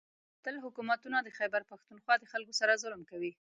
تل 0.43 0.55
حکومتونه 0.65 1.17
د 1.21 1.27
خېبر 1.37 1.61
پښتونخوا 1.71 2.15
د 2.19 2.25
خلکو 2.31 2.53
سره 2.59 2.79
ظلم 2.83 3.01
کوي 3.11 3.31